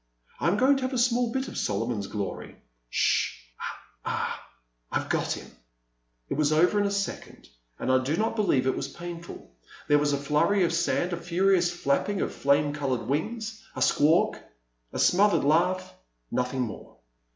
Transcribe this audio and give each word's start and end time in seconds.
I 0.39 0.47
*m 0.47 0.57
going 0.57 0.77
to 0.77 0.81
have 0.81 0.93
a 0.93 0.97
small 0.97 1.31
bit 1.31 1.47
of 1.47 1.59
Solo 1.59 1.85
mon's 1.85 2.07
glory— 2.07 2.55
sh— 2.89 3.35
h! 3.53 3.53
ah! 4.03 4.47
I 4.91 4.97
've 4.99 5.09
got 5.09 5.33
him!" 5.33 5.51
It 6.27 6.33
was 6.33 6.51
over 6.51 6.79
in 6.79 6.87
a 6.87 6.89
second, 6.89 7.47
and 7.77 7.91
I 7.91 8.03
do 8.03 8.17
not 8.17 8.35
believe 8.35 8.65
it 8.65 8.75
was 8.75 8.87
painful. 8.87 9.51
There 9.87 9.99
was 9.99 10.11
a 10.11 10.17
flurry 10.17 10.63
of 10.63 10.73
sand, 10.73 11.13
a 11.13 11.17
furi 11.17 11.55
ous 11.55 11.69
flapping 11.69 12.19
of 12.19 12.33
flame 12.33 12.73
coloured 12.73 13.05
wings, 13.07 13.63
a 13.75 13.81
squawk! 13.83 14.39
a 14.91 14.97
smothered 14.97 15.43
laugh— 15.43 15.93
^nothing 16.33 16.61
more. 16.61 16.97